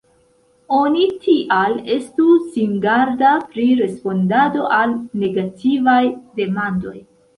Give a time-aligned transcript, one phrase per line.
[0.75, 6.01] Oni tial estu singarda pri respondado al negativaj
[6.41, 6.97] demandoj.